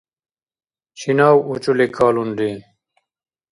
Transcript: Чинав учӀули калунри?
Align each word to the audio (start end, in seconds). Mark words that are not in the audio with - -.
Чинав 0.99 1.37
учӀули 1.51 1.87
калунри? 1.95 2.51